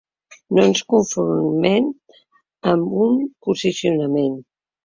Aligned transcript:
No 0.57 0.63
ens 0.69 0.79
conformem 0.93 1.91
amb 2.73 2.99
un 3.09 3.21
posicionament. 3.49 4.35